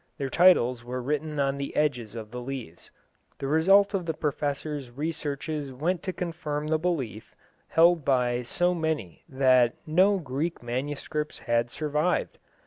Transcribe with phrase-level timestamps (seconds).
[0.17, 2.89] Their titles were written on the edges of the leaves.
[3.37, 7.35] The result of the Professor's researches went to confirm the belief
[7.67, 12.39] held by so many that no Greek manuscripts had survived.